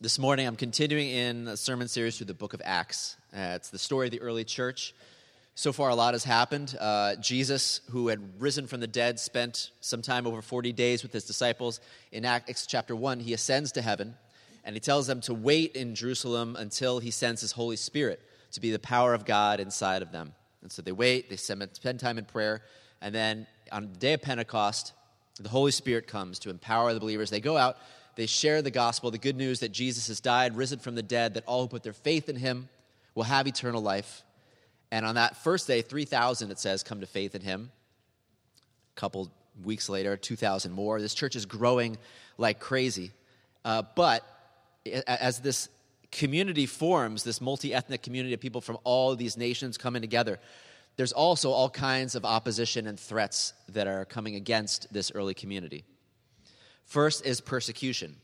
[0.00, 3.16] This morning, I'm continuing in a sermon series through the book of Acts.
[3.34, 4.94] Uh, it's the story of the early church.
[5.56, 6.76] So far, a lot has happened.
[6.78, 11.12] Uh, Jesus, who had risen from the dead, spent some time over 40 days with
[11.12, 11.80] his disciples.
[12.12, 14.14] In Acts chapter 1, he ascends to heaven
[14.64, 18.20] and he tells them to wait in Jerusalem until he sends his Holy Spirit
[18.52, 20.32] to be the power of God inside of them.
[20.62, 22.62] And so they wait, they spend time in prayer,
[23.02, 24.92] and then on the day of Pentecost,
[25.40, 27.30] the Holy Spirit comes to empower the believers.
[27.30, 27.78] They go out,
[28.18, 31.34] they share the gospel, the good news that Jesus has died, risen from the dead,
[31.34, 32.68] that all who put their faith in him
[33.14, 34.24] will have eternal life.
[34.90, 37.70] And on that first day, 3,000, it says, come to faith in him.
[38.96, 39.30] A couple
[39.62, 41.00] weeks later, 2,000 more.
[41.00, 41.96] This church is growing
[42.38, 43.12] like crazy.
[43.64, 44.24] Uh, but
[45.06, 45.68] as this
[46.10, 50.40] community forms, this multi ethnic community of people from all these nations coming together,
[50.96, 55.84] there's also all kinds of opposition and threats that are coming against this early community.
[56.88, 58.16] First is persecution,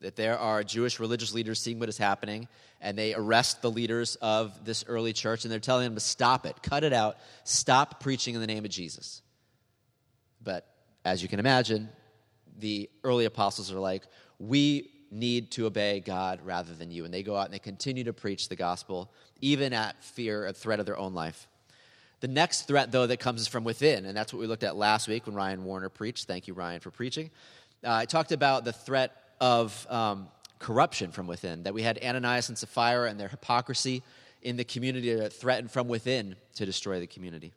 [0.00, 2.46] that there are Jewish religious leaders seeing what is happening,
[2.80, 6.46] and they arrest the leaders of this early church, and they're telling them to stop
[6.46, 9.22] it, cut it out, stop preaching in the name of Jesus.
[10.40, 10.68] But
[11.04, 11.88] as you can imagine,
[12.58, 14.04] the early apostles are like,
[14.38, 17.04] we need to obey God rather than you.
[17.04, 20.56] And they go out and they continue to preach the gospel, even at fear of
[20.56, 21.48] threat of their own life.
[22.20, 24.76] The next threat, though, that comes is from within, and that's what we looked at
[24.76, 26.28] last week when Ryan Warner preached.
[26.28, 27.32] Thank you, Ryan, for preaching.
[27.84, 30.28] Uh, I talked about the threat of um,
[30.60, 34.02] corruption from within, that we had Ananias and Sapphira and their hypocrisy
[34.40, 37.52] in the community that threatened from within to destroy the community.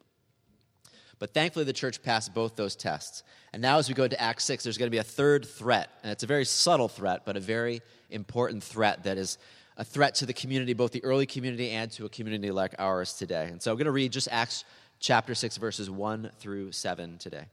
[1.19, 3.23] But thankfully, the church passed both those tests.
[3.53, 5.89] And now, as we go to Acts 6, there's going to be a third threat.
[6.03, 9.37] And it's a very subtle threat, but a very important threat that is
[9.77, 13.13] a threat to the community, both the early community and to a community like ours
[13.13, 13.47] today.
[13.51, 14.65] And so I'm going to read just Acts
[14.99, 17.45] chapter 6, verses 1 through 7 today.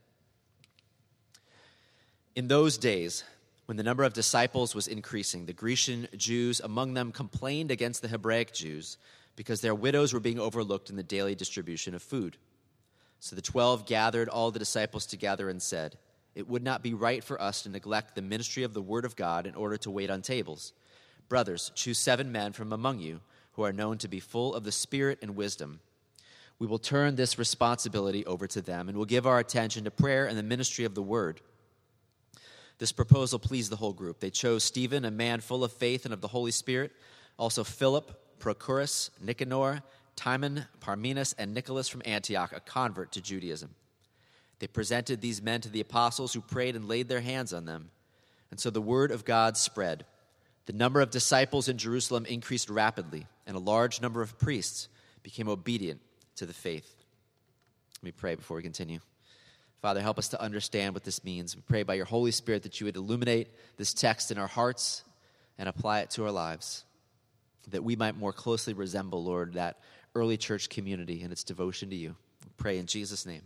[2.35, 3.23] In those days,
[3.67, 8.07] when the number of disciples was increasing, the Grecian Jews among them complained against the
[8.07, 8.97] Hebraic Jews
[9.35, 12.37] because their widows were being overlooked in the daily distribution of food.
[13.19, 15.95] So the twelve gathered all the disciples together and said,
[16.33, 19.15] It would not be right for us to neglect the ministry of the Word of
[19.15, 20.73] God in order to wait on tables.
[21.29, 23.21] Brothers, choose seven men from among you
[23.53, 25.81] who are known to be full of the Spirit and wisdom.
[26.57, 30.25] We will turn this responsibility over to them and will give our attention to prayer
[30.25, 31.39] and the ministry of the Word.
[32.79, 34.19] This proposal pleased the whole group.
[34.19, 36.91] They chose Stephen, a man full of faith and of the Holy Spirit,
[37.37, 39.83] also Philip, Prochorus, Nicanor,
[40.15, 43.73] Timon, Parmenas, and Nicholas from Antioch, a convert to Judaism.
[44.59, 47.89] They presented these men to the apostles who prayed and laid their hands on them.
[48.51, 50.05] And so the word of God spread.
[50.65, 54.87] The number of disciples in Jerusalem increased rapidly, and a large number of priests
[55.21, 55.99] became obedient
[56.35, 56.95] to the faith.
[57.97, 58.99] Let me pray before we continue.
[59.83, 61.57] Father, help us to understand what this means.
[61.57, 65.03] We pray by your Holy Spirit that you would illuminate this text in our hearts
[65.57, 66.85] and apply it to our lives,
[67.69, 69.81] that we might more closely resemble, Lord, that
[70.15, 72.15] early church community and its devotion to you.
[72.45, 73.41] We pray in Jesus' name.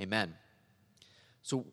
[0.00, 0.34] Amen.
[1.42, 1.66] So,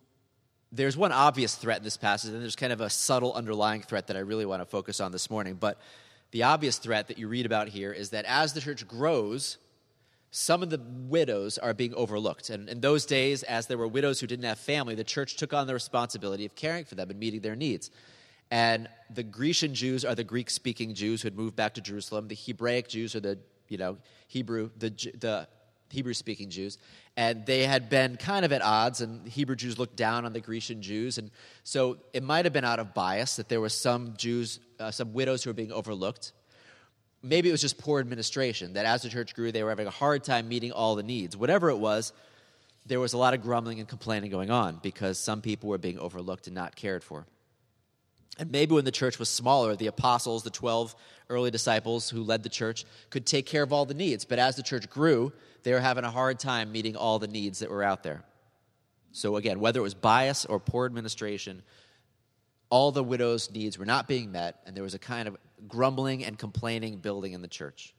[0.71, 4.07] there's one obvious threat in this passage, and there's kind of a subtle underlying threat
[4.07, 5.53] that I really want to focus on this morning.
[5.53, 5.79] But
[6.31, 9.59] the obvious threat that you read about here is that as the church grows,
[10.35, 12.49] some of the widows are being overlooked.
[12.49, 15.53] And in those days, as there were widows who didn't have family, the church took
[15.53, 17.91] on the responsibility of caring for them and meeting their needs.
[18.49, 22.27] And the Grecian Jews are the Greek speaking Jews who had moved back to Jerusalem.
[22.27, 24.89] The Hebraic Jews are the you know, Hebrew, the,
[25.19, 25.47] the
[25.91, 26.79] Hebrew speaking Jews.
[27.15, 30.39] And they had been kind of at odds, and Hebrew Jews looked down on the
[30.39, 31.19] Grecian Jews.
[31.19, 31.29] And
[31.63, 35.13] so it might have been out of bias that there were some Jews, uh, some
[35.13, 36.31] widows who were being overlooked.
[37.23, 39.91] Maybe it was just poor administration, that as the church grew, they were having a
[39.91, 41.37] hard time meeting all the needs.
[41.37, 42.11] Whatever it was,
[42.85, 45.97] there was a lot of grumbling and complaining going on because some people were being
[45.97, 47.25] overlooked and not cared for.
[48.37, 50.95] And maybe when the church was smaller, the apostles, the 12
[51.29, 54.25] early disciples who led the church, could take care of all the needs.
[54.25, 55.31] But as the church grew,
[55.63, 58.23] they were having a hard time meeting all the needs that were out there.
[59.11, 61.61] So, again, whether it was bias or poor administration,
[62.73, 65.37] all the widows' needs were not being met, and there was a kind of
[65.67, 67.93] grumbling and complaining building in the church.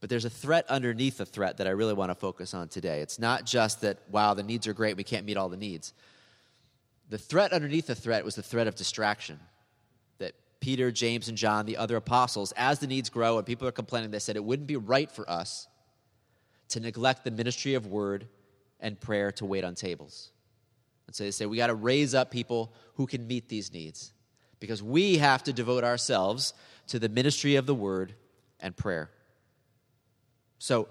[0.00, 3.00] But there's a threat underneath the threat that I really want to focus on today.
[3.00, 5.94] It's not just that, wow, the needs are great, we can't meet all the needs
[7.08, 9.38] the threat underneath the threat was the threat of distraction.
[10.18, 13.72] That Peter, James, and John, the other apostles, as the needs grow and people are
[13.72, 15.68] complaining, they said it wouldn't be right for us
[16.70, 18.26] to neglect the ministry of word
[18.80, 20.32] and prayer to wait on tables.
[21.06, 24.12] And so they say we got to raise up people who can meet these needs
[24.60, 26.54] because we have to devote ourselves
[26.88, 28.14] to the ministry of the word
[28.60, 29.10] and prayer.
[30.58, 30.88] So,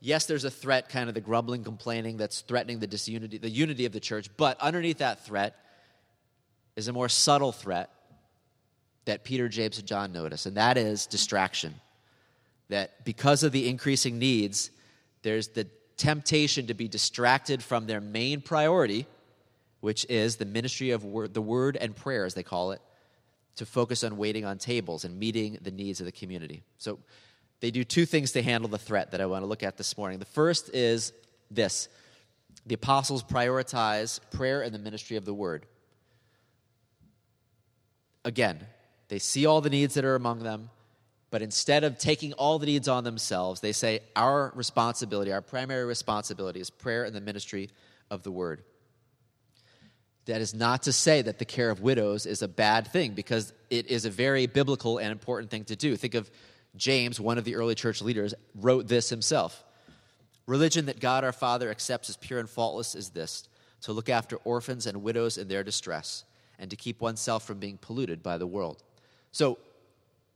[0.00, 3.86] yes, there's a threat, kind of the grumbling, complaining that's threatening the disunity, the unity
[3.86, 5.56] of the church, but underneath that threat
[6.76, 7.90] is a more subtle threat
[9.06, 11.74] that Peter, James, and John notice, and that is distraction.
[12.68, 14.70] That because of the increasing needs,
[15.22, 15.66] there's the
[15.96, 19.06] temptation to be distracted from their main priority,
[19.86, 22.80] which is the ministry of word, the word and prayer, as they call it,
[23.54, 26.64] to focus on waiting on tables and meeting the needs of the community.
[26.76, 26.98] So
[27.60, 29.96] they do two things to handle the threat that I want to look at this
[29.96, 30.18] morning.
[30.18, 31.12] The first is
[31.52, 31.88] this
[32.66, 35.66] the apostles prioritize prayer and the ministry of the word.
[38.24, 38.66] Again,
[39.06, 40.70] they see all the needs that are among them,
[41.30, 45.84] but instead of taking all the needs on themselves, they say, Our responsibility, our primary
[45.84, 47.70] responsibility is prayer and the ministry
[48.10, 48.64] of the word.
[50.26, 53.52] That is not to say that the care of widows is a bad thing, because
[53.70, 55.96] it is a very biblical and important thing to do.
[55.96, 56.30] Think of
[56.76, 59.64] James, one of the early church leaders, wrote this himself.
[60.46, 63.48] Religion that God our Father accepts as pure and faultless is this
[63.82, 66.24] to look after orphans and widows in their distress,
[66.58, 68.82] and to keep oneself from being polluted by the world.
[69.32, 69.58] So,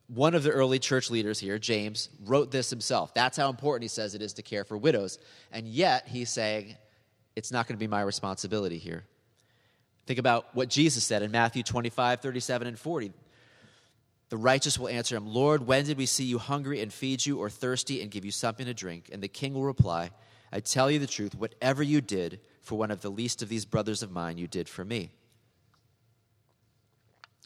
[0.06, 3.14] one of the early church leaders here, James, wrote this himself.
[3.14, 5.20] That's how important he says it is to care for widows.
[5.52, 6.76] And yet, he's saying,
[7.36, 9.04] it's not going to be my responsibility here.
[10.06, 13.12] Think about what Jesus said in Matthew 25, 37, and 40.
[14.30, 17.38] The righteous will answer him, Lord, when did we see you hungry and feed you,
[17.38, 19.10] or thirsty and give you something to drink?
[19.12, 20.10] And the king will reply,
[20.52, 23.64] I tell you the truth, whatever you did for one of the least of these
[23.64, 25.10] brothers of mine, you did for me.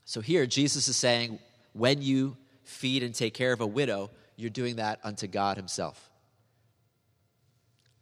[0.05, 1.39] So here, Jesus is saying,
[1.73, 6.11] when you feed and take care of a widow, you're doing that unto God Himself.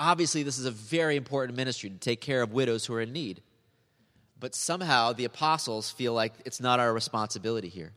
[0.01, 3.13] Obviously, this is a very important ministry to take care of widows who are in
[3.13, 3.43] need.
[4.43, 7.93] But somehow the apostles feel like it's not our responsibility here.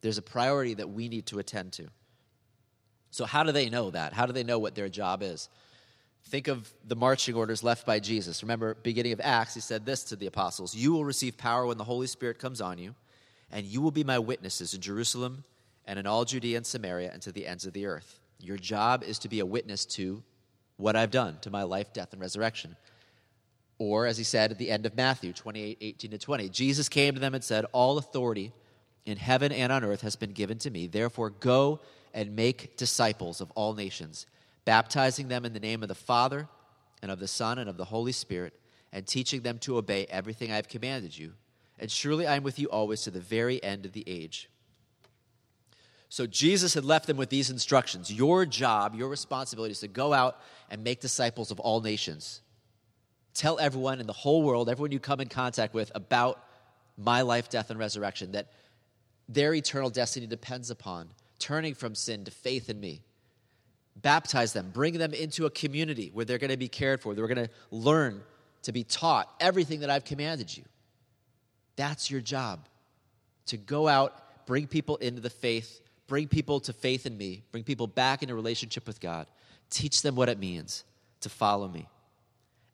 [0.00, 1.88] There's a priority that we need to attend to.
[3.10, 4.14] So, how do they know that?
[4.14, 5.50] How do they know what their job is?
[6.28, 8.42] Think of the marching orders left by Jesus.
[8.42, 11.76] Remember, beginning of Acts, he said this to the apostles You will receive power when
[11.76, 12.94] the Holy Spirit comes on you,
[13.52, 15.44] and you will be my witnesses in Jerusalem
[15.84, 18.18] and in all Judea and Samaria and to the ends of the earth.
[18.40, 20.22] Your job is to be a witness to
[20.78, 22.76] what I've done, to my life, death, and resurrection.
[23.78, 27.14] Or, as he said at the end of Matthew 28 18 to 20, Jesus came
[27.14, 28.52] to them and said, All authority
[29.04, 30.86] in heaven and on earth has been given to me.
[30.86, 31.80] Therefore, go
[32.14, 34.26] and make disciples of all nations,
[34.64, 36.48] baptizing them in the name of the Father
[37.02, 38.58] and of the Son and of the Holy Spirit,
[38.92, 41.34] and teaching them to obey everything I have commanded you.
[41.78, 44.48] And surely I am with you always to the very end of the age.
[46.08, 50.14] So Jesus had left them with these instructions Your job, your responsibility is to go
[50.14, 50.40] out
[50.70, 52.40] and make disciples of all nations.
[53.36, 56.42] Tell everyone in the whole world, everyone you come in contact with, about
[56.96, 58.50] my life, death, and resurrection, that
[59.28, 63.02] their eternal destiny depends upon turning from sin to faith in me.
[63.94, 67.26] Baptize them, bring them into a community where they're going to be cared for, they're
[67.26, 68.22] going to learn
[68.62, 70.64] to be taught everything that I've commanded you.
[71.76, 72.66] That's your job
[73.46, 77.64] to go out, bring people into the faith, bring people to faith in me, bring
[77.64, 79.26] people back into relationship with God,
[79.68, 80.84] teach them what it means
[81.20, 81.86] to follow me.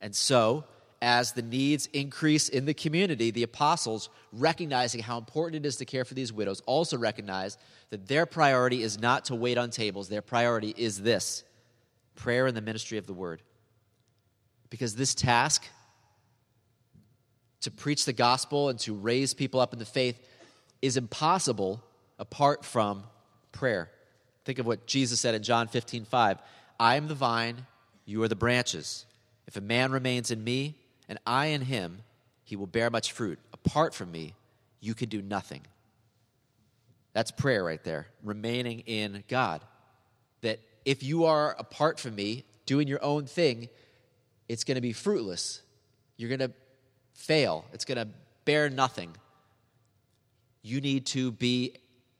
[0.02, 0.64] And so,
[1.00, 5.84] as the needs increase in the community, the apostles, recognizing how important it is to
[5.84, 7.56] care for these widows, also recognize
[7.90, 10.08] that their priority is not to wait on tables.
[10.08, 11.44] Their priority is this
[12.14, 13.42] prayer and the ministry of the word.
[14.70, 15.64] Because this task,
[17.62, 20.20] to preach the gospel and to raise people up in the faith,
[20.82, 21.82] is impossible
[22.18, 23.04] apart from
[23.52, 23.90] prayer.
[24.44, 26.38] Think of what Jesus said in John 15 5.
[26.78, 27.66] I am the vine,
[28.04, 29.04] you are the branches.
[29.46, 30.76] If a man remains in me,
[31.08, 32.02] and I in him,
[32.44, 33.38] he will bear much fruit.
[33.52, 34.34] Apart from me,
[34.80, 35.62] you can do nothing.
[37.12, 39.62] That's prayer right there, remaining in God.
[40.40, 43.68] That if you are apart from me, doing your own thing,
[44.48, 45.62] it's going to be fruitless.
[46.16, 46.52] You're going to
[47.14, 47.64] fail.
[47.72, 48.08] It's going to
[48.44, 49.14] bear nothing.
[50.62, 51.76] You need to be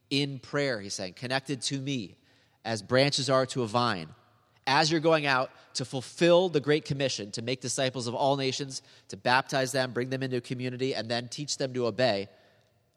[0.09, 2.15] in prayer, he's saying, connected to me
[2.63, 4.09] as branches are to a vine
[4.65, 8.81] as you're going out to fulfill the Great Commission to make disciples of all nations,
[9.09, 12.29] to baptize them, bring them into community, and then teach them to obey,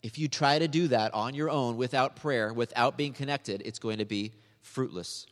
[0.02, 3.78] if you try to do that on your own without prayer, without being connected, it's
[3.78, 4.32] going to be
[4.62, 5.26] fruitless.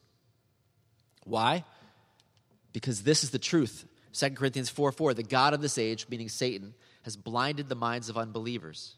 [1.24, 1.64] Why?
[2.72, 3.84] Because this is the truth.
[4.14, 8.08] 2 Corinthians 4 4, the God of this age, meaning Satan, has blinded the minds
[8.08, 8.96] of unbelievers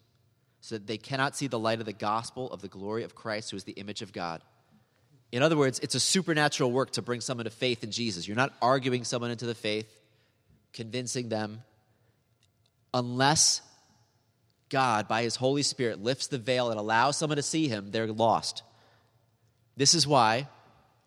[0.60, 3.50] so that they cannot see the light of the gospel of the glory of Christ,
[3.50, 4.42] who is the image of God.
[5.32, 8.26] In other words, it's a supernatural work to bring someone to faith in Jesus.
[8.26, 9.86] You're not arguing someone into the faith,
[10.72, 11.62] convincing them,
[12.94, 13.60] unless
[14.68, 18.06] God, by His Holy Spirit, lifts the veil and allows someone to see Him, they're
[18.06, 18.62] lost.
[19.76, 20.48] This is why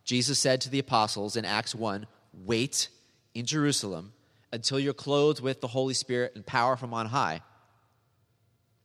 [0.03, 2.05] Jesus said to the apostles in Acts 1
[2.45, 2.89] wait
[3.33, 4.13] in Jerusalem
[4.51, 7.41] until you're clothed with the Holy Spirit and power from on high.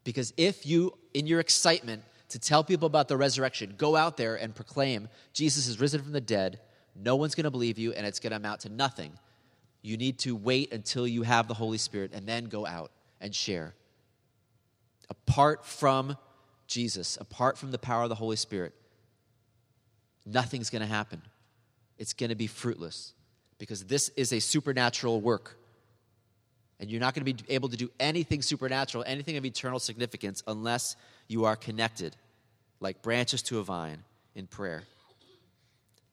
[0.02, 2.02] Because if you, in your excitement,
[2.34, 3.74] to tell people about the resurrection.
[3.78, 6.58] Go out there and proclaim Jesus is risen from the dead.
[6.96, 9.12] No one's going to believe you, and it's going to amount to nothing.
[9.82, 13.32] You need to wait until you have the Holy Spirit and then go out and
[13.32, 13.76] share.
[15.08, 16.16] Apart from
[16.66, 18.74] Jesus, apart from the power of the Holy Spirit,
[20.26, 21.22] nothing's going to happen.
[21.98, 23.12] It's going to be fruitless
[23.58, 25.56] because this is a supernatural work.
[26.80, 30.42] And you're not going to be able to do anything supernatural, anything of eternal significance,
[30.48, 30.96] unless
[31.28, 32.16] you are connected,
[32.84, 34.04] like branches to a vine,
[34.36, 34.82] in prayer.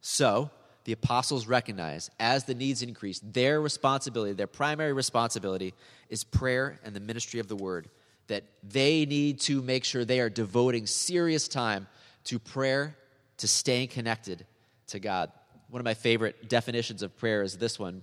[0.00, 0.50] So,
[0.84, 5.74] the apostles recognize as the needs increase, their responsibility, their primary responsibility,
[6.08, 7.88] is prayer and the ministry of the word.
[8.26, 11.86] That they need to make sure they are devoting serious time
[12.24, 12.96] to prayer,
[13.36, 14.46] to staying connected
[14.88, 15.30] to God.
[15.68, 18.02] One of my favorite definitions of prayer is this one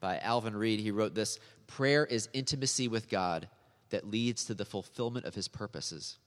[0.00, 0.80] by Alvin Reid.
[0.80, 3.48] He wrote this Prayer is intimacy with God
[3.90, 6.18] that leads to the fulfillment of his purposes.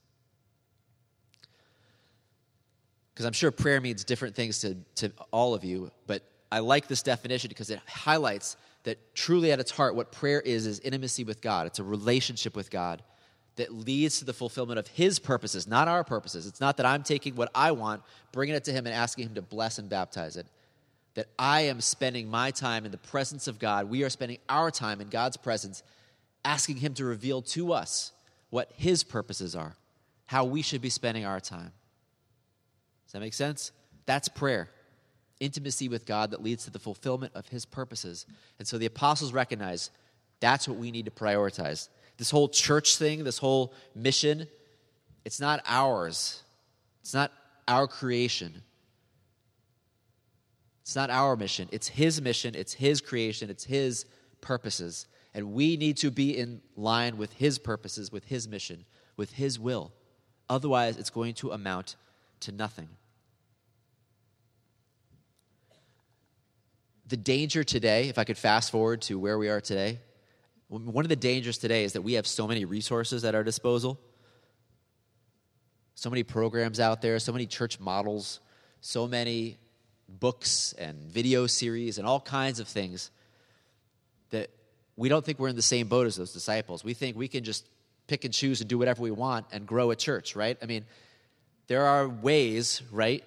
[3.20, 6.88] Because I'm sure prayer means different things to, to all of you, but I like
[6.88, 11.24] this definition because it highlights that truly at its heart, what prayer is, is intimacy
[11.24, 11.66] with God.
[11.66, 13.02] It's a relationship with God
[13.56, 16.46] that leads to the fulfillment of His purposes, not our purposes.
[16.46, 19.34] It's not that I'm taking what I want, bringing it to Him, and asking Him
[19.34, 20.46] to bless and baptize it.
[21.12, 23.90] That I am spending my time in the presence of God.
[23.90, 25.82] We are spending our time in God's presence,
[26.42, 28.12] asking Him to reveal to us
[28.48, 29.76] what His purposes are,
[30.24, 31.72] how we should be spending our time.
[33.10, 33.72] Does that make sense?
[34.06, 34.68] That's prayer.
[35.40, 38.24] Intimacy with God that leads to the fulfillment of his purposes.
[38.60, 39.90] And so the apostles recognize
[40.38, 41.88] that's what we need to prioritize.
[42.18, 44.46] This whole church thing, this whole mission,
[45.24, 46.44] it's not ours.
[47.00, 47.32] It's not
[47.66, 48.62] our creation.
[50.82, 51.68] It's not our mission.
[51.72, 54.06] It's his mission, it's his creation, it's his
[54.40, 55.08] purposes.
[55.34, 58.84] And we need to be in line with his purposes, with his mission,
[59.16, 59.90] with his will.
[60.48, 61.96] Otherwise, it's going to amount
[62.40, 62.88] to nothing.
[67.10, 69.98] The danger today, if I could fast forward to where we are today,
[70.68, 73.98] one of the dangers today is that we have so many resources at our disposal,
[75.96, 78.38] so many programs out there, so many church models,
[78.80, 79.58] so many
[80.08, 83.10] books and video series and all kinds of things
[84.30, 84.48] that
[84.96, 86.84] we don't think we're in the same boat as those disciples.
[86.84, 87.66] We think we can just
[88.06, 90.56] pick and choose and do whatever we want and grow a church, right?
[90.62, 90.84] I mean,
[91.66, 93.24] there are ways, right,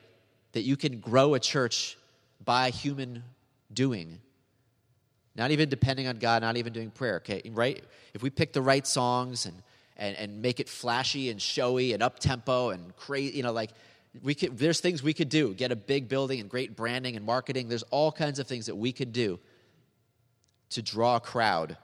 [0.54, 1.98] that you can grow a church
[2.44, 3.24] by human
[3.74, 4.20] doing.
[5.36, 7.42] Not even depending on God, not even doing prayer, okay?
[7.52, 7.84] Right?
[8.14, 9.64] If we pick the right songs and,
[9.98, 13.72] and, and make it flashy and showy and up tempo and crazy, you know, like
[14.22, 15.54] we could, there's things we could do.
[15.54, 17.68] Get a big building and great branding and marketing.
[17.68, 19.40] There's all kinds of things that we could do
[20.72, 21.78] to draw a crowd.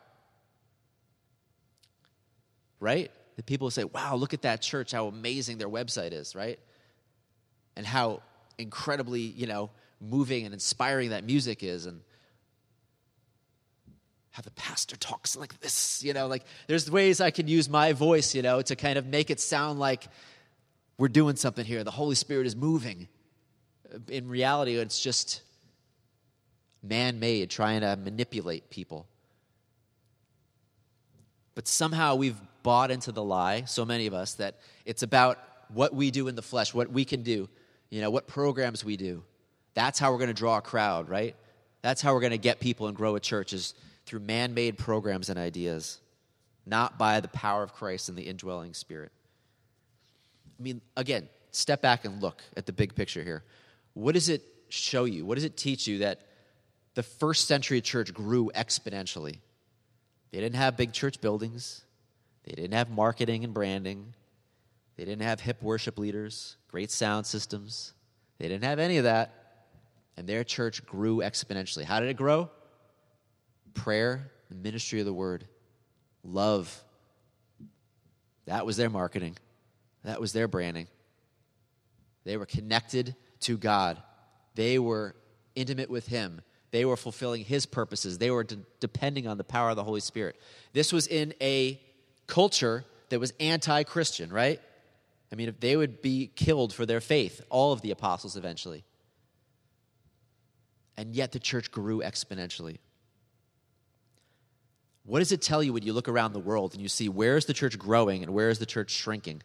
[2.80, 3.12] Right?
[3.36, 6.60] The people say, wow, look at that church, how amazing their website is, right?
[7.76, 8.22] And how
[8.58, 9.70] incredibly, you know,
[10.02, 12.02] moving and inspiring that music is and
[14.32, 17.92] how the pastor talks like this you know like there's ways i can use my
[17.92, 20.08] voice you know to kind of make it sound like
[21.00, 21.84] we're doing something here.
[21.86, 23.08] The holy spirit is moving.
[24.10, 25.42] In reality it's just
[26.84, 29.08] man-made trying to manipulate people.
[31.56, 35.40] But somehow we've bought into the lie so many of us that it's about
[35.70, 37.48] what we do in the flesh what we can do
[37.90, 39.24] you know what programs we do
[39.80, 41.36] that's how we're going to draw a crowd, right?
[41.82, 43.74] That's how we're going to get people and grow a church is
[44.06, 46.00] through man-made programs and ideas,
[46.66, 49.14] not by the power of Christ and the indwelling spirit.
[50.60, 53.44] I mean, again, step back and look at the big picture here.
[53.94, 55.26] What does it show you?
[55.26, 56.20] What does it teach you that
[56.96, 59.38] the first century church grew exponentially?
[60.32, 61.86] They didn't have big church buildings.
[62.44, 64.14] They didn't have marketing and branding.
[64.98, 67.94] They didn't have hip worship leaders, great sound systems.
[68.40, 69.39] They didn't have any of that
[70.20, 71.86] and their church grew exponentially.
[71.86, 72.50] How did it grow?
[73.74, 75.48] Prayer, the ministry of the word,
[76.26, 76.84] love.
[78.46, 79.38] That was their marketing,
[80.04, 80.88] that was their branding.
[82.26, 83.98] They were connected to God,
[84.56, 85.16] they were
[85.56, 86.42] intimate with Him.
[86.72, 88.20] They were fulfilling his purposes.
[88.20, 90.36] They were de- depending on the power of the Holy Spirit.
[90.72, 91.82] This was in a
[92.28, 94.62] culture that was anti Christian, right?
[95.32, 98.84] I mean, if they would be killed for their faith, all of the apostles eventually
[101.00, 102.78] and yet the church grew exponentially.
[105.06, 107.38] What does it tell you when you look around the world and you see where
[107.38, 109.42] is the church growing and where is the church shrinking?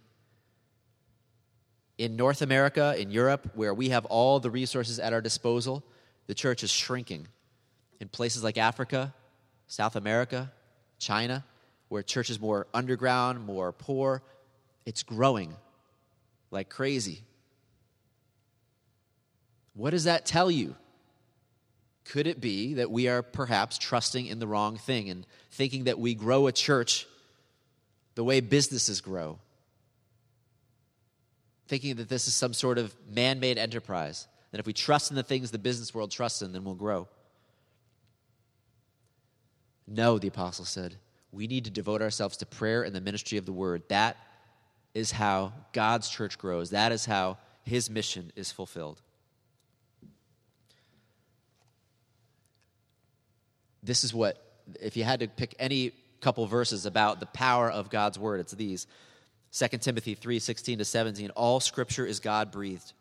[1.96, 5.84] In North America, in Europe, where we have all the resources at our disposal,
[6.26, 7.28] the church is shrinking.
[8.00, 9.14] In places like Africa,
[9.68, 10.50] South America,
[10.98, 11.44] China,
[11.88, 14.24] where church is more underground, more poor,
[14.86, 15.54] it's growing
[16.50, 17.22] like crazy.
[19.74, 20.74] What does that tell you?
[22.04, 25.98] Could it be that we are perhaps trusting in the wrong thing and thinking that
[25.98, 27.06] we grow a church
[28.14, 29.38] the way businesses grow?
[31.66, 35.16] Thinking that this is some sort of man made enterprise, that if we trust in
[35.16, 37.08] the things the business world trusts in, then we'll grow.
[39.86, 40.96] No, the apostle said,
[41.32, 43.82] we need to devote ourselves to prayer and the ministry of the word.
[43.88, 44.16] That
[44.94, 49.00] is how God's church grows, that is how his mission is fulfilled.
[53.84, 54.42] This is what,
[54.80, 58.52] if you had to pick any couple verses about the power of God's word, it's
[58.52, 58.86] these.
[59.52, 61.30] 2 Timothy 3 16 to 17.
[61.30, 62.92] All scripture is God breathed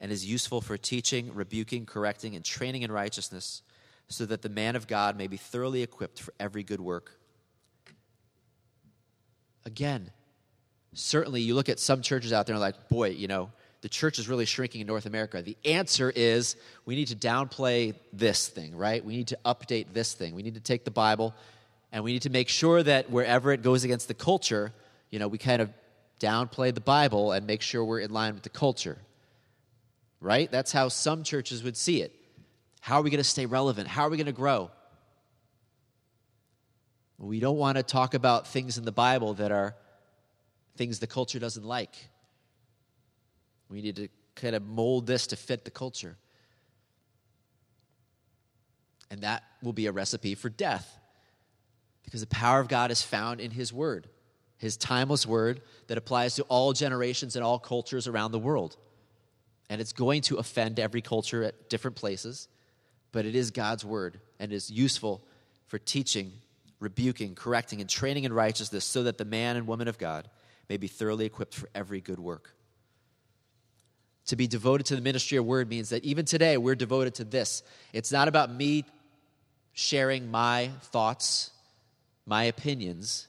[0.00, 3.62] and is useful for teaching, rebuking, correcting, and training in righteousness,
[4.08, 7.18] so that the man of God may be thoroughly equipped for every good work.
[9.64, 10.10] Again,
[10.92, 13.50] certainly you look at some churches out there and like, boy, you know,
[13.82, 15.42] the church is really shrinking in North America?
[15.42, 19.04] The answer is we need to downplay this thing, right?
[19.04, 20.34] We need to update this thing.
[20.34, 21.34] We need to take the Bible
[21.90, 24.72] and we need to make sure that wherever it goes against the culture,
[25.10, 25.70] you know, we kind of
[26.20, 28.98] downplay the Bible and make sure we're in line with the culture.
[30.20, 30.50] Right?
[30.50, 32.14] That's how some churches would see it.
[32.80, 33.88] How are we going to stay relevant?
[33.88, 34.70] How are we going to grow?
[37.18, 39.74] We don't want to talk about things in the Bible that are
[40.76, 41.94] things the culture doesn't like.
[43.72, 46.16] We need to kind of mold this to fit the culture.
[49.10, 50.98] And that will be a recipe for death.
[52.04, 54.08] Because the power of God is found in His Word,
[54.58, 58.76] His timeless Word that applies to all generations and all cultures around the world.
[59.70, 62.48] And it's going to offend every culture at different places,
[63.12, 65.24] but it is God's Word and is useful
[65.66, 66.32] for teaching,
[66.80, 70.28] rebuking, correcting, and training in righteousness so that the man and woman of God
[70.68, 72.54] may be thoroughly equipped for every good work.
[74.26, 77.24] To be devoted to the ministry of word means that even today we're devoted to
[77.24, 77.62] this.
[77.92, 78.84] It's not about me
[79.72, 81.50] sharing my thoughts,
[82.26, 83.26] my opinions.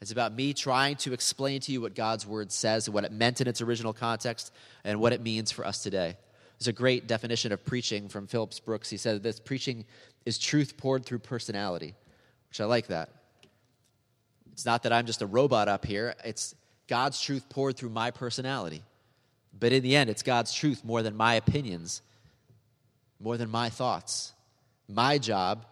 [0.00, 3.12] It's about me trying to explain to you what God's word says and what it
[3.12, 4.52] meant in its original context
[4.84, 6.16] and what it means for us today.
[6.58, 8.90] There's a great definition of preaching from Phillips Brooks.
[8.90, 9.84] He said this preaching
[10.24, 11.94] is truth poured through personality,
[12.50, 13.10] which I like that.
[14.52, 16.54] It's not that I'm just a robot up here, it's
[16.88, 18.82] God's truth poured through my personality.
[19.52, 22.02] But in the end, it's God's truth more than my opinions,
[23.20, 24.32] more than my thoughts.
[24.88, 25.66] My job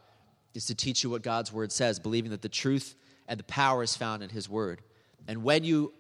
[0.55, 2.95] is to teach you what God's word says, believing that the truth
[3.29, 4.83] and the power is found in his word.
[5.29, 5.93] And when you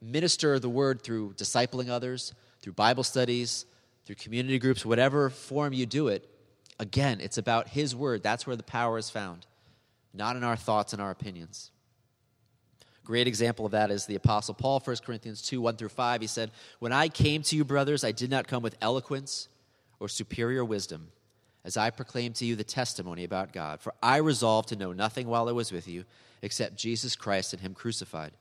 [0.00, 3.66] minister the word through discipling others, through Bible studies,
[4.04, 6.28] through community groups, whatever form you do it,
[6.78, 8.22] again, it's about his word.
[8.22, 9.46] That's where the power is found,
[10.12, 11.70] not in our thoughts and our opinions.
[13.04, 16.22] Great example of that is the Apostle Paul, 1 Corinthians 2 1 through 5.
[16.22, 19.48] He said, When I came to you, brothers, I did not come with eloquence
[20.00, 21.08] or superior wisdom,
[21.64, 23.80] as I proclaimed to you the testimony about God.
[23.80, 26.04] For I resolved to know nothing while I was with you
[26.40, 28.32] except Jesus Christ and Him crucified.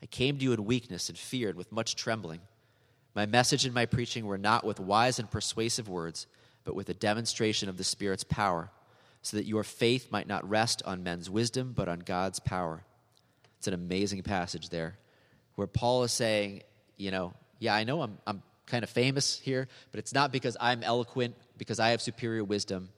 [0.00, 2.40] I came to you in weakness and fear and with much trembling.
[3.16, 6.28] My message and my preaching were not with wise and persuasive words,
[6.64, 8.70] but with a demonstration of the Spirit's power,
[9.22, 12.84] so that your faith might not rest on men's wisdom, but on God's power.
[13.64, 14.98] It's an amazing passage there
[15.54, 16.64] where Paul is saying,
[16.98, 20.54] you know, yeah, I know I'm, I'm kind of famous here, but it's not because
[20.60, 22.90] I'm eloquent, because I have superior wisdom.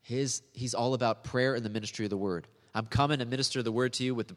[0.00, 2.46] His, he's all about prayer and the ministry of the word.
[2.74, 4.36] I'm coming to minister the word to you with the,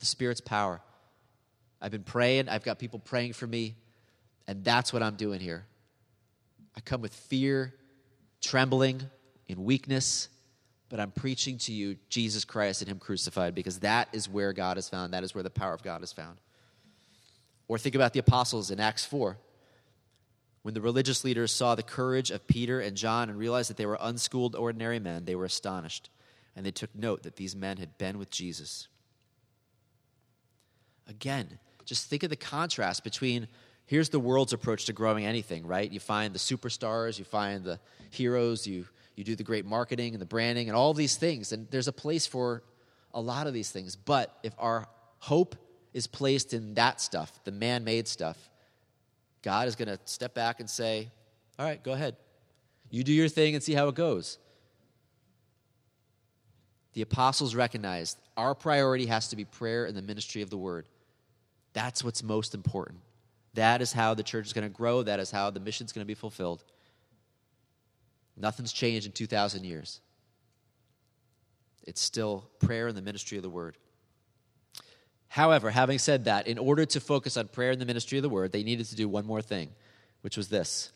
[0.00, 0.82] the Spirit's power.
[1.80, 3.74] I've been praying, I've got people praying for me,
[4.46, 5.64] and that's what I'm doing here.
[6.76, 7.72] I come with fear,
[8.42, 9.00] trembling,
[9.48, 10.28] in weakness,
[10.90, 14.76] but I'm preaching to you Jesus Christ and Him crucified because that is where God
[14.76, 15.14] is found.
[15.14, 16.38] That is where the power of God is found.
[17.68, 19.38] Or think about the apostles in Acts 4.
[20.62, 23.86] When the religious leaders saw the courage of Peter and John and realized that they
[23.86, 26.10] were unschooled, ordinary men, they were astonished.
[26.54, 28.88] And they took note that these men had been with Jesus.
[31.08, 33.46] Again, just think of the contrast between
[33.86, 35.90] here's the world's approach to growing anything, right?
[35.90, 37.78] You find the superstars, you find the
[38.10, 38.86] heroes, you
[39.20, 41.52] you do the great marketing and the branding and all these things.
[41.52, 42.62] And there's a place for
[43.12, 43.94] a lot of these things.
[43.94, 45.56] But if our hope
[45.92, 48.38] is placed in that stuff, the man made stuff,
[49.42, 51.10] God is going to step back and say,
[51.58, 52.16] All right, go ahead.
[52.88, 54.38] You do your thing and see how it goes.
[56.94, 60.88] The apostles recognized our priority has to be prayer and the ministry of the word.
[61.74, 63.00] That's what's most important.
[63.52, 65.02] That is how the church is going to grow.
[65.02, 66.64] That is how the mission is going to be fulfilled.
[68.40, 70.00] Nothing's changed in 2,000 years.
[71.86, 73.76] It's still prayer and the ministry of the word.
[75.28, 78.28] However, having said that, in order to focus on prayer and the ministry of the
[78.28, 79.70] word, they needed to do one more thing,
[80.22, 80.92] which was this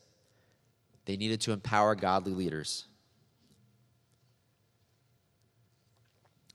[1.04, 2.86] they needed to empower godly leaders.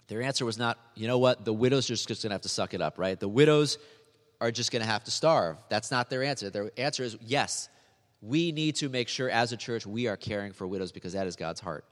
[0.07, 2.49] Their answer was not, you know what, the widows are just going to have to
[2.49, 3.19] suck it up, right?
[3.19, 3.77] The widows
[4.41, 5.57] are just going to have to starve.
[5.69, 6.49] That's not their answer.
[6.49, 7.69] Their answer is, yes,
[8.21, 11.27] we need to make sure as a church we are caring for widows because that
[11.27, 11.85] is God's heart.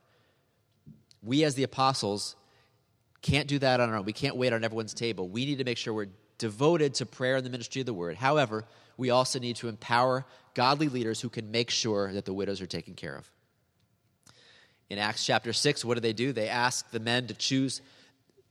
[1.23, 2.35] We, as the apostles,
[3.21, 4.05] can't do that on our own.
[4.05, 5.27] We can't wait on everyone's table.
[5.27, 8.15] We need to make sure we're devoted to prayer and the ministry of the word.
[8.15, 8.65] However,
[8.97, 12.67] we also need to empower godly leaders who can make sure that the widows are
[12.67, 13.29] taken care of.
[14.89, 16.31] In Acts chapter 6, what do they do?
[16.31, 17.81] They ask the men to choose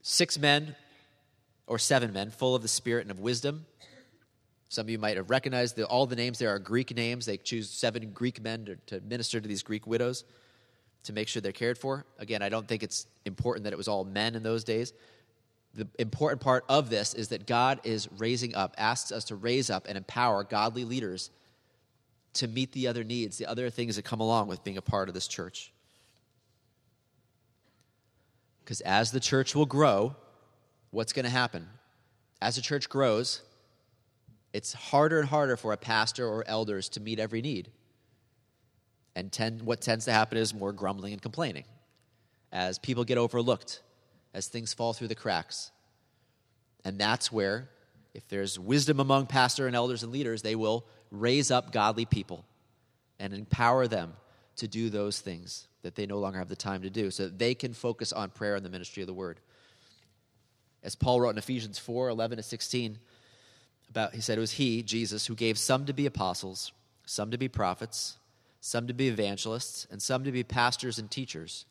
[0.01, 0.75] six men
[1.65, 3.65] or seven men full of the Spirit and of wisdom.
[4.69, 7.25] Some of you might have recognized that all the names there are Greek names.
[7.25, 10.25] They choose seven Greek men to, to minister to these Greek widows
[11.03, 12.05] to make sure they're cared for.
[12.19, 14.91] Again, I don't think it's important that it was all men in those days.
[15.73, 19.69] The important part of this is that God is raising up, asks us to raise
[19.69, 21.29] up and empower godly leaders
[22.33, 25.07] to meet the other needs, the other things that come along with being a part
[25.07, 25.71] of this church.
[28.63, 30.15] Because as the church will grow,
[30.91, 31.67] what's going to happen?
[32.41, 33.41] As the church grows,
[34.53, 37.69] it's harder and harder for a pastor or elders to meet every need.
[39.15, 41.65] And tend, what tends to happen is more grumbling and complaining
[42.51, 43.81] as people get overlooked,
[44.33, 45.71] as things fall through the cracks.
[46.85, 47.69] And that's where,
[48.13, 52.45] if there's wisdom among pastor and elders and leaders, they will raise up godly people
[53.19, 54.13] and empower them
[54.57, 57.39] to do those things that they no longer have the time to do so that
[57.39, 59.39] they can focus on prayer and the ministry of the word.
[60.83, 62.99] As Paul wrote in Ephesians 4 11 to 16,
[63.89, 66.71] about, he said it was he, Jesus, who gave some to be apostles,
[67.05, 68.17] some to be prophets,
[68.59, 71.65] some to be evangelists, and some to be pastors and teachers,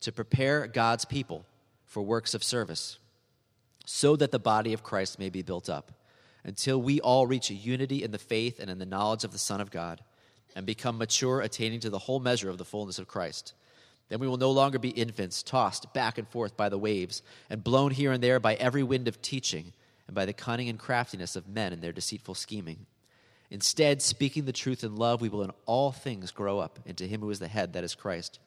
[0.00, 1.46] to prepare God's people
[1.86, 2.98] for works of service,
[3.86, 5.92] so that the body of Christ may be built up,
[6.44, 9.38] until we all reach a unity in the faith and in the knowledge of the
[9.38, 10.02] Son of God
[10.54, 13.54] and become mature, attaining to the whole measure of the fullness of Christ.
[14.08, 17.64] Then we will no longer be infants, tossed back and forth by the waves, and
[17.64, 19.72] blown here and there by every wind of teaching,
[20.06, 22.86] and by the cunning and craftiness of men in their deceitful scheming.
[23.50, 27.20] Instead, speaking the truth in love, we will in all things grow up into Him
[27.20, 28.38] who is the head, that is Christ.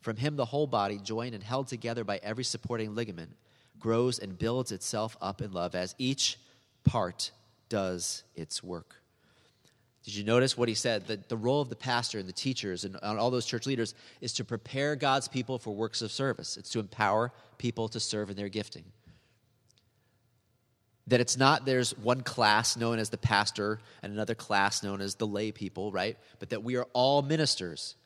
[0.00, 3.30] From Him, the whole body, joined and held together by every supporting ligament,
[3.78, 6.38] grows and builds itself up in love as each
[6.84, 7.30] part
[7.68, 8.96] does its work.
[10.04, 11.06] Did you notice what he said?
[11.06, 14.32] That the role of the pastor and the teachers and all those church leaders is
[14.34, 16.56] to prepare God's people for works of service.
[16.56, 18.84] It's to empower people to serve in their gifting.
[21.08, 25.16] That it's not there's one class known as the pastor and another class known as
[25.16, 26.16] the lay people, right?
[26.38, 27.96] But that we are all ministers.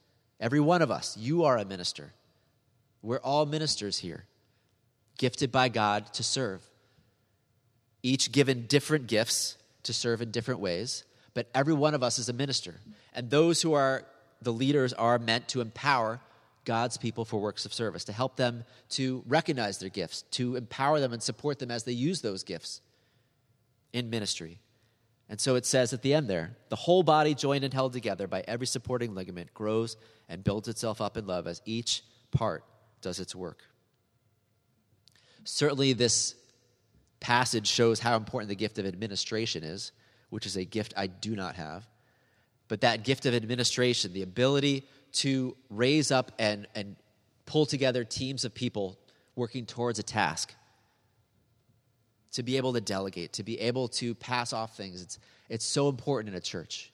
[0.41, 2.13] Every one of us, you are a minister.
[3.03, 4.25] We're all ministers here,
[5.19, 6.63] gifted by God to serve.
[8.03, 11.05] Each given different gifts to serve in different ways
[11.37, 12.77] but every one of us is a minister.
[13.13, 14.05] And those who are
[14.41, 16.19] the leaders are meant to empower
[16.65, 20.99] God's people for works of service, to help them to recognize their gifts, to empower
[20.99, 22.81] them and support them as they use those gifts
[23.97, 24.61] in ministry.
[25.29, 28.27] And so it says at the end there the whole body, joined and held together
[28.27, 29.97] by every supporting ligament, grows
[30.29, 32.65] and builds itself up in love as each part
[33.01, 33.63] does its work.
[35.45, 36.35] Certainly, this
[37.21, 39.93] passage shows how important the gift of administration is
[40.31, 41.87] which is a gift I do not have.
[42.69, 46.97] But that gift of administration, the ability to raise up and, and
[47.47, 48.99] pull together teams of people
[49.37, 50.55] working towards a task,
[52.37, 55.19] to be able to delegate, to be able to pass off things, it's,
[55.49, 56.93] it's so important in a church.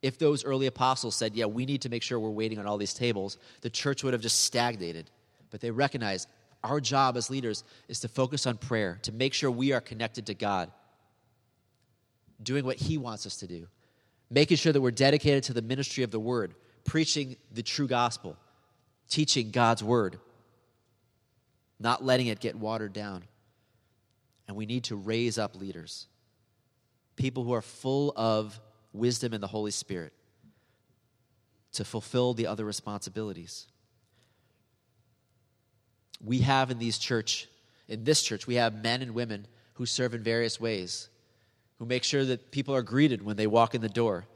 [0.00, 2.78] If those early apostles said, Yeah, we need to make sure we're waiting on all
[2.78, 5.10] these tables, the church would have just stagnated.
[5.50, 6.28] But they recognized
[6.64, 10.24] our job as leaders is to focus on prayer, to make sure we are connected
[10.26, 10.70] to God,
[12.42, 13.66] doing what He wants us to do,
[14.30, 16.54] making sure that we're dedicated to the ministry of the Word,
[16.86, 18.34] preaching the true gospel,
[19.10, 20.18] teaching God's Word,
[21.78, 23.24] not letting it get watered down.
[24.50, 26.08] And we need to raise up leaders,
[27.14, 28.58] people who are full of
[28.92, 30.12] wisdom and the Holy Spirit
[31.74, 33.68] to fulfill the other responsibilities.
[36.20, 37.48] We have in these church,
[37.86, 41.10] in this church, we have men and women who serve in various ways
[41.78, 44.26] who make sure that people are greeted when they walk in the door,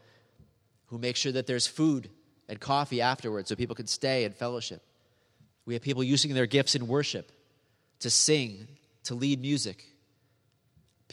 [0.87, 2.09] who make sure that there's food
[2.49, 4.81] and coffee afterwards so people can stay and fellowship.
[5.67, 7.33] We have people using their gifts in worship
[7.99, 8.69] to sing,
[9.03, 9.87] to lead music.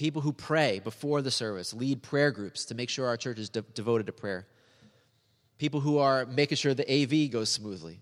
[0.02, 3.50] People who pray before the service, lead prayer groups to make sure our church is
[3.50, 4.48] de- devoted to prayer.
[5.60, 8.00] People who are making sure the AV goes smoothly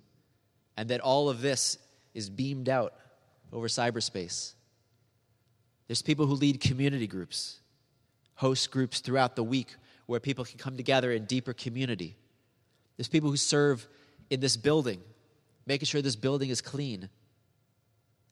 [0.78, 1.78] and that all of this
[2.14, 2.94] is beamed out
[3.52, 4.54] over cyberspace
[5.88, 7.60] There's people who lead community groups,
[8.36, 12.16] host groups throughout the week where people can come together in deeper community.
[12.96, 13.86] There's people who serve
[14.30, 15.02] in this building,
[15.66, 17.10] making sure this building is clean,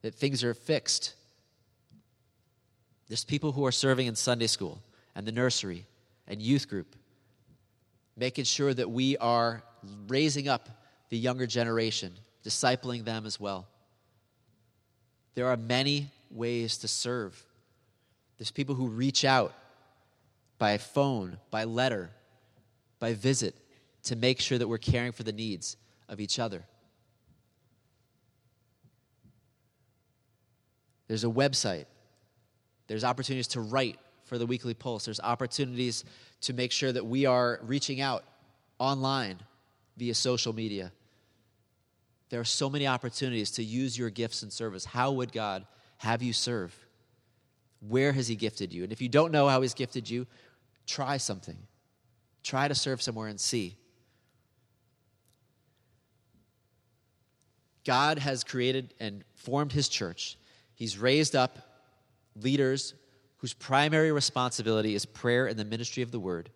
[0.03, 1.15] that things are fixed.
[3.07, 4.81] There's people who are serving in Sunday school
[5.15, 5.85] and the nursery
[6.27, 6.95] and youth group,
[8.17, 9.63] making sure that we are
[10.07, 10.69] raising up
[11.09, 13.67] the younger generation, discipling them as well.
[15.35, 17.41] There are many ways to serve.
[18.37, 19.53] There's people who reach out
[20.57, 22.09] by phone, by letter,
[22.99, 23.55] by visit
[24.03, 25.77] to make sure that we're caring for the needs
[26.09, 26.63] of each other.
[31.07, 31.85] There's a website.
[32.87, 35.05] There's opportunities to write for the Weekly Pulse.
[35.05, 36.03] There's opportunities
[36.41, 38.23] to make sure that we are reaching out
[38.79, 39.39] online
[39.97, 40.91] via social media.
[42.29, 44.85] There are so many opportunities to use your gifts and service.
[44.85, 45.65] How would God
[45.97, 46.75] have you serve?
[47.87, 48.83] Where has He gifted you?
[48.83, 50.27] And if you don't know how He's gifted you,
[50.85, 51.57] try something.
[52.43, 53.77] Try to serve somewhere and see.
[57.85, 60.37] God has created and formed His church.
[60.75, 61.66] He's raised up
[62.41, 62.93] leaders
[63.37, 66.49] whose primary responsibility is prayer and the ministry of the word.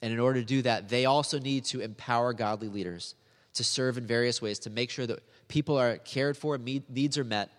[0.00, 3.14] And in order to do that, they also need to empower godly leaders
[3.54, 7.24] to serve in various ways to make sure that people are cared for, needs are
[7.24, 7.50] met,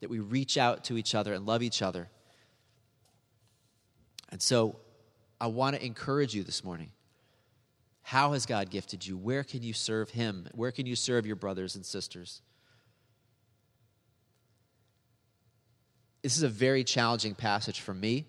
[0.00, 2.08] that we reach out to each other and love each other.
[4.30, 4.76] And so
[5.40, 6.90] I want to encourage you this morning.
[8.02, 9.16] How has God gifted you?
[9.16, 10.48] Where can you serve Him?
[10.54, 12.42] Where can you serve your brothers and sisters?
[16.22, 18.26] This is a very challenging passage for me.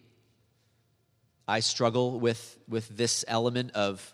[1.47, 4.13] I struggle with, with this element of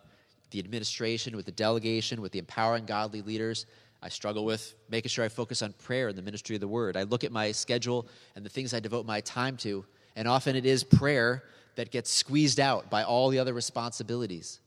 [0.52, 3.65] the administration, with the delegation, with the empowering godly leaders.
[4.02, 6.98] I struggle with making sure I focus on prayer and the ministry of the word.
[6.98, 10.56] I look at my schedule and the things I devote my time to, and often
[10.56, 11.44] it is prayer
[11.76, 14.60] that gets squeezed out by all the other responsibilities.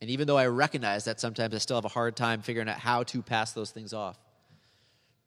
[0.00, 2.78] And even though I recognize that sometimes I still have a hard time figuring out
[2.78, 4.18] how to pass those things off.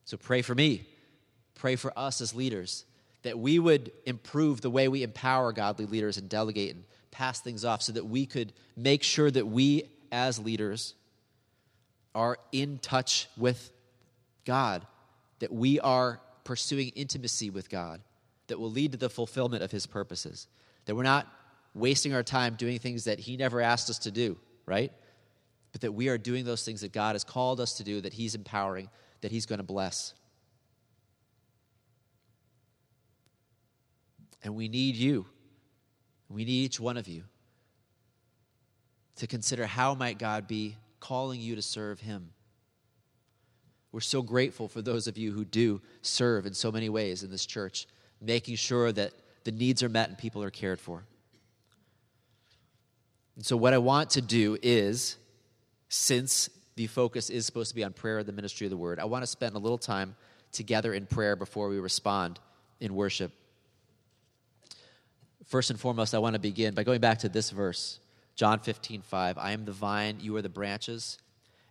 [0.03, 0.85] So pray for me.
[1.55, 2.85] Pray for us as leaders
[3.23, 7.65] that we would improve the way we empower godly leaders and delegate and pass things
[7.65, 10.93] off so that we could make sure that we as leaders
[12.13, 13.71] are in touch with
[14.45, 14.85] God,
[15.39, 17.99] that we are pursuing intimacy with God
[18.47, 20.47] that will lead to the fulfillment of His purposes,
[20.85, 21.27] that we're not
[21.73, 24.91] wasting our time doing things that He never asked us to do, right?
[25.71, 28.13] But that we are doing those things that God has called us to do, that
[28.13, 28.89] He's empowering,
[29.21, 30.13] that He's going to bless.
[34.43, 35.25] And we need you.
[36.29, 37.23] We need each one of you
[39.17, 42.31] to consider how might God be calling you to serve him.
[43.91, 47.31] We're so grateful for those of you who do serve in so many ways in
[47.31, 47.87] this church,
[48.19, 49.13] making sure that
[49.45, 51.05] the needs are met and people are cared for.
[53.35, 55.17] And so, what I want to do is,
[55.87, 58.99] since the focus is supposed to be on prayer and the ministry of the word,
[58.99, 60.15] I want to spend a little time
[60.51, 62.39] together in prayer before we respond
[62.79, 63.31] in worship.
[65.45, 67.99] First and foremost, I want to begin by going back to this verse,
[68.35, 69.37] John 15, 5.
[69.37, 71.19] I am the vine, you are the branches.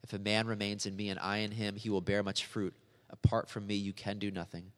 [0.04, 2.72] If a man remains in me and I in him, he will bear much fruit.
[3.10, 4.70] Apart from me, you can do nothing.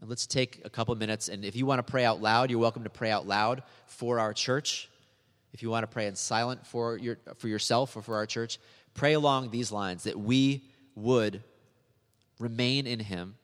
[0.00, 2.60] And let's take a couple minutes, and if you want to pray out loud, you're
[2.60, 4.90] welcome to pray out loud for our church.
[5.54, 8.58] If you want to pray in silent for, your, for yourself or for our church,
[8.92, 10.64] pray along these lines that we
[10.94, 11.42] would
[12.38, 13.36] remain in him,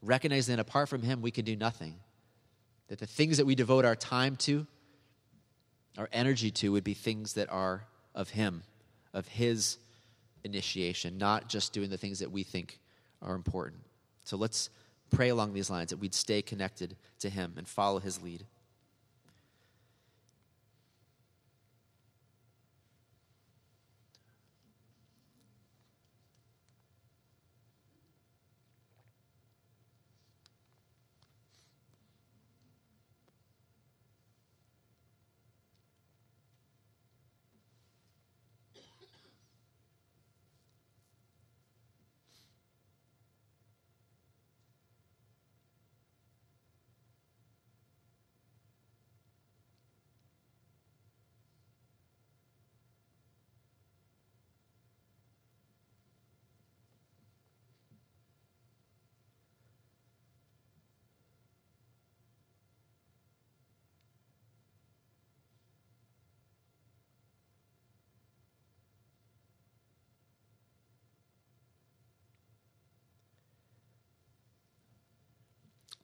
[0.00, 1.96] recognize that apart from him, we can do nothing
[2.92, 4.66] that the things that we devote our time to,
[5.96, 8.64] our energy to, would be things that are of Him,
[9.14, 9.78] of His
[10.44, 12.78] initiation, not just doing the things that we think
[13.22, 13.80] are important.
[14.24, 14.68] So let's
[15.08, 18.44] pray along these lines that we'd stay connected to Him and follow His lead.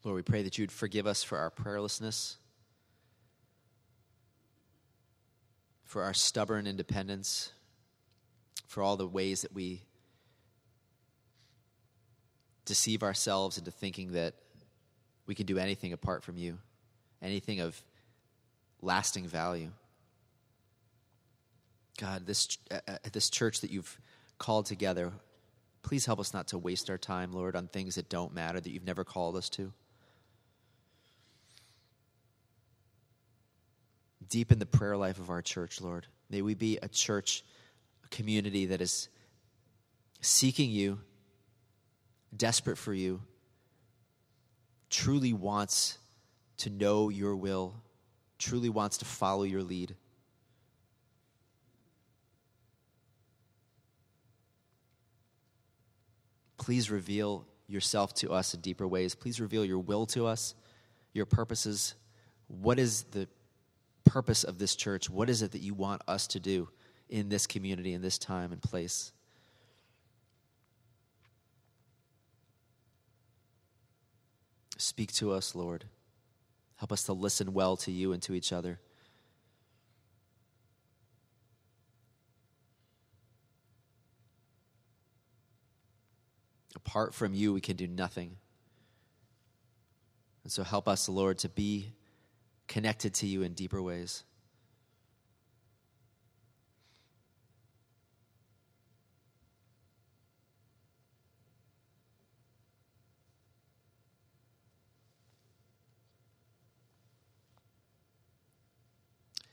[0.08, 2.36] Lord, we pray that you'd forgive us for our prayerlessness,
[5.84, 7.52] for our stubborn independence,
[8.68, 9.82] for all the ways that we
[12.64, 14.32] deceive ourselves into thinking that
[15.26, 16.56] we can do anything apart from you,
[17.20, 17.78] anything of
[18.80, 19.72] lasting value.
[22.00, 24.00] God, this, uh, uh, this church that you've
[24.38, 25.12] called together,
[25.82, 28.70] please help us not to waste our time, Lord, on things that don't matter, that
[28.70, 29.70] you've never called us to.
[34.28, 36.06] Deepen the prayer life of our church, Lord.
[36.30, 37.44] May we be a church,
[38.04, 39.08] a community that is
[40.20, 41.00] seeking you,
[42.36, 43.22] desperate for you,
[44.90, 45.98] truly wants
[46.58, 47.74] to know your will,
[48.38, 49.94] truly wants to follow your lead.
[56.58, 59.14] Please reveal yourself to us in deeper ways.
[59.14, 60.54] Please reveal your will to us,
[61.14, 61.94] your purposes.
[62.48, 63.28] What is the
[64.10, 65.10] purpose of this church?
[65.10, 66.68] What is it that you want us to do
[67.08, 69.12] in this community, in this time and place?
[74.76, 75.84] Speak to us, Lord.
[76.76, 78.78] Help us to listen well to you and to each other.
[86.76, 88.36] Apart from you, we can do nothing.
[90.44, 91.92] And so help us, Lord, to be
[92.68, 94.22] connected to you in deeper ways.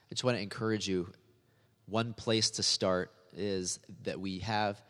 [0.08, 1.12] I just want to encourage you.
[1.88, 4.82] One place to start is that we have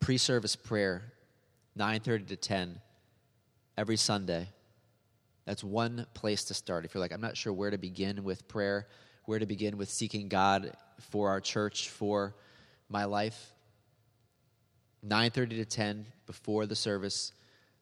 [0.00, 1.12] pre-service prayer
[1.76, 2.80] 9:30 to 10
[3.76, 4.48] every Sunday.
[5.48, 6.84] That's one place to start.
[6.84, 8.86] If you're like, I'm not sure where to begin with prayer,
[9.24, 12.36] where to begin with seeking God for our church, for
[12.90, 13.54] my life,
[15.02, 17.32] 9:30 to 10 before the service,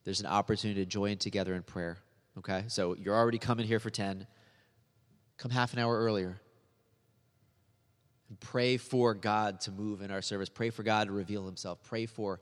[0.05, 1.97] there's an opportunity to join together in prayer.
[2.37, 2.63] Okay?
[2.69, 4.25] So you're already coming here for 10.
[5.35, 6.39] Come half an hour earlier.
[8.29, 10.47] And pray for God to move in our service.
[10.47, 11.83] Pray for God to reveal himself.
[11.83, 12.39] Pray for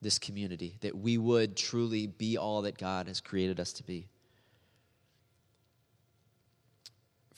[0.00, 4.08] this community, that we would truly be all that God has created us to be.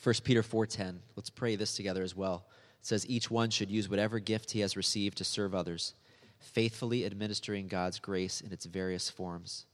[0.01, 1.01] 1 Peter 4:10.
[1.15, 2.45] Let's pray this together as well.
[2.79, 5.93] It says each one should use whatever gift he has received to serve others,
[6.39, 9.65] faithfully administering God's grace in its various forms.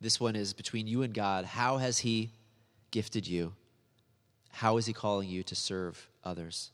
[0.00, 1.44] This one is between you and God.
[1.44, 2.30] How has he
[2.90, 3.54] gifted you?
[4.50, 6.70] How is he calling you to serve others?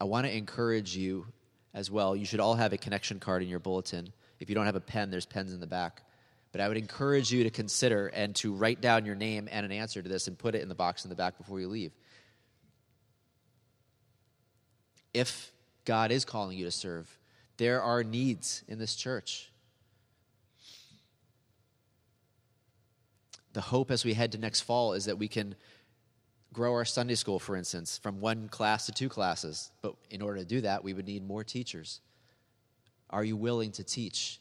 [0.00, 1.26] I want to encourage you
[1.74, 2.16] as well.
[2.16, 4.12] You should all have a connection card in your bulletin.
[4.38, 6.02] If you don't have a pen, there's pens in the back.
[6.52, 9.72] But I would encourage you to consider and to write down your name and an
[9.72, 11.92] answer to this and put it in the box in the back before you leave.
[15.14, 15.52] If
[15.84, 17.18] God is calling you to serve,
[17.56, 19.50] there are needs in this church.
[23.52, 25.54] The hope as we head to next fall is that we can
[26.52, 29.70] grow our Sunday school, for instance, from one class to two classes.
[29.82, 32.00] But in order to do that, we would need more teachers.
[33.08, 34.39] Are you willing to teach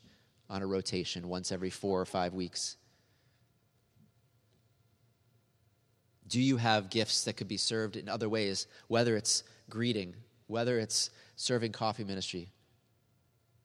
[0.49, 2.77] on a rotation once every four or five weeks?
[6.27, 10.15] Do you have gifts that could be served in other ways, whether it's greeting,
[10.47, 12.51] whether it's serving coffee ministry,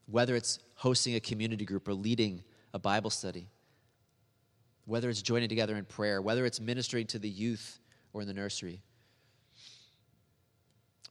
[0.07, 2.43] whether it's hosting a community group or leading
[2.73, 3.49] a Bible study,
[4.87, 7.81] whether it's joining together in prayer, whether it's ministering to the youth
[8.13, 8.83] or in the nursery.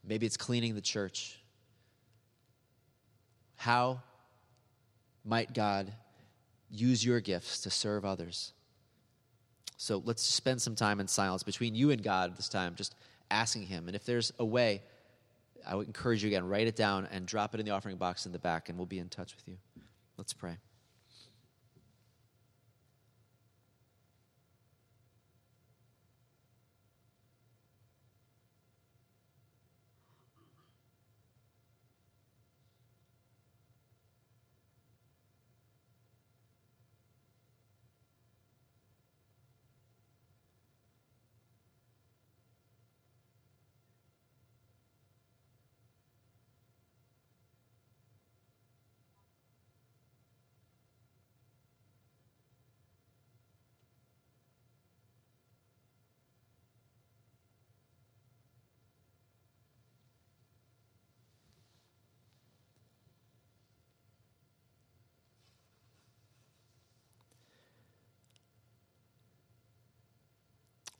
[0.06, 1.40] Maybe it's cleaning the church.
[3.56, 4.02] How
[5.24, 5.92] might God
[6.70, 8.52] use your gifts to serve others?
[9.76, 12.94] So let's spend some time in silence between you and God this time, just
[13.30, 13.86] asking Him.
[13.86, 14.82] And if there's a way,
[15.66, 18.26] I would encourage you again, write it down and drop it in the offering box
[18.26, 19.56] in the back, and we'll be in touch with you.
[20.16, 20.56] Let's pray.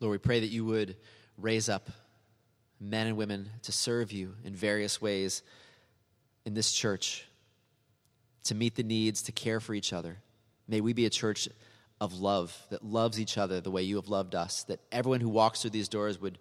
[0.04, 0.96] Lord, we pray that you would
[1.38, 1.88] raise up
[2.78, 5.42] men and women to serve you in various ways
[6.44, 7.26] in this church,
[8.42, 10.18] to meet the needs, to care for each other.
[10.68, 11.48] May we be a church
[12.02, 15.30] of love that loves each other the way you have loved us, that everyone who
[15.30, 16.38] walks through these doors would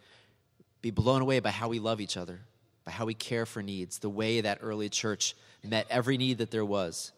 [0.81, 2.41] be blown away by how we love each other,
[2.83, 6.51] by how we care for needs, the way that early church met every need that
[6.51, 7.13] there was.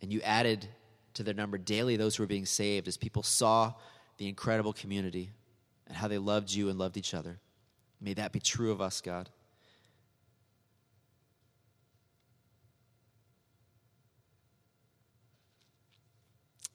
[0.00, 0.68] And you added
[1.20, 3.74] to their number daily those who were being saved as people saw
[4.16, 5.30] the incredible community
[5.86, 7.38] and how they loved you and loved each other.
[8.00, 9.28] May that be true of us, God.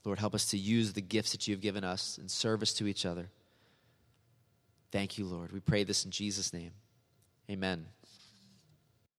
[0.04, 2.86] Lord, help us to use the gifts that you have given us in service to
[2.86, 3.32] each other.
[4.92, 5.52] Thank you, Lord.
[5.52, 6.72] We pray this in Jesus' name.
[7.50, 7.88] Amen.